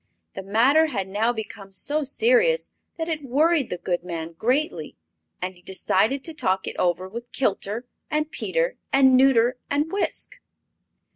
The 0.33 0.41
matter 0.41 0.87
had 0.87 1.07
now 1.07 1.31
become 1.31 1.71
so 1.71 2.03
serious 2.03 2.71
that 2.97 3.07
it 3.07 3.21
worried 3.23 3.69
the 3.69 3.77
good 3.77 4.03
man 4.03 4.33
greatly, 4.33 4.97
and 5.43 5.53
he 5.53 5.61
decided 5.61 6.23
to 6.23 6.33
talk 6.33 6.65
it 6.65 6.75
over 6.77 7.07
with 7.07 7.31
Kilter 7.31 7.85
and 8.09 8.31
Peter 8.31 8.77
and 8.91 9.15
Nuter 9.15 9.59
and 9.69 9.91
Wisk. 9.91 10.39